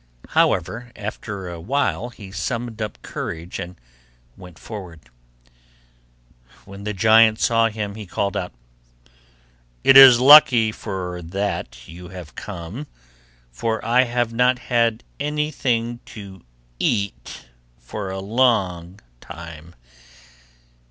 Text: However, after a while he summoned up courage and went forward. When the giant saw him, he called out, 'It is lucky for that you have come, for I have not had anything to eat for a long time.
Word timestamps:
However, 0.29 0.91
after 0.95 1.47
a 1.47 1.61
while 1.61 2.09
he 2.09 2.31
summoned 2.31 2.81
up 2.81 2.99
courage 3.03 3.59
and 3.59 3.79
went 4.35 4.57
forward. 4.57 4.99
When 6.65 6.85
the 6.85 6.93
giant 6.95 7.39
saw 7.39 7.67
him, 7.69 7.93
he 7.93 8.07
called 8.07 8.35
out, 8.35 8.51
'It 9.83 9.95
is 9.95 10.19
lucky 10.19 10.71
for 10.71 11.21
that 11.21 11.87
you 11.87 12.07
have 12.09 12.33
come, 12.33 12.87
for 13.51 13.85
I 13.85 14.05
have 14.05 14.33
not 14.33 14.57
had 14.73 15.03
anything 15.19 15.99
to 16.05 16.41
eat 16.79 17.45
for 17.77 18.09
a 18.09 18.17
long 18.19 18.99
time. 19.19 19.75